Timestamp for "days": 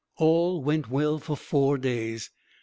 1.77-2.31